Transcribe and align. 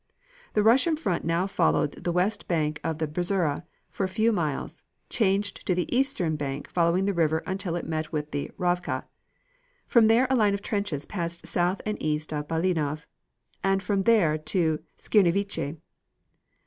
The 0.55 0.63
Russian 0.63 0.95
front 0.97 1.23
now 1.25 1.45
followed 1.45 1.91
the 1.91 2.11
west 2.11 2.47
bank 2.47 2.81
of 2.83 2.97
the 2.97 3.07
Bzura 3.07 3.65
for 3.91 4.03
a 4.03 4.07
few 4.09 4.31
miles, 4.31 4.81
changed 5.11 5.63
to 5.67 5.75
the 5.75 5.95
eastern 5.95 6.35
bank 6.35 6.67
following 6.67 7.05
the 7.05 7.13
river 7.13 7.43
until 7.45 7.75
it 7.75 7.85
met 7.85 8.11
with 8.11 8.31
the 8.31 8.49
Rawka, 8.57 9.03
from 9.85 10.07
there 10.07 10.25
a 10.31 10.35
line 10.35 10.55
of 10.55 10.63
trenches 10.63 11.05
passed 11.05 11.45
south 11.45 11.81
and 11.85 12.01
east 12.01 12.33
of 12.33 12.47
Balinov 12.47 13.05
and 13.63 13.83
from 13.83 14.01
there 14.01 14.39
to 14.39 14.79
Skiernievice. 14.97 15.77